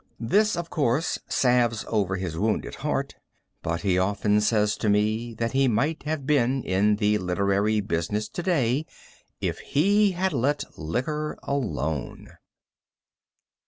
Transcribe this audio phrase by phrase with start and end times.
[0.19, 3.13] This, of course, salves over his wounded heart,
[3.61, 8.27] but he often says to me that he might have been in the literary business
[8.29, 8.87] to day
[9.41, 12.29] if he had let liquor alone.